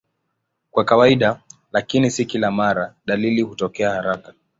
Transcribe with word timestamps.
Kwa 0.71 0.85
kawaida, 0.85 1.41
lakini 1.71 2.11
si 2.11 2.25
kila 2.25 2.51
mara, 2.51 2.95
dalili 3.05 3.41
hutokea 3.41 3.89
haraka. 3.91 4.33